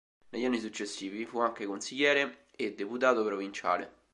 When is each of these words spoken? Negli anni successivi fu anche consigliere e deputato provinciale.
Negli 0.29 0.45
anni 0.45 0.59
successivi 0.59 1.25
fu 1.27 1.37
anche 1.41 1.67
consigliere 1.67 2.47
e 2.55 2.73
deputato 2.73 3.23
provinciale. 3.23 3.93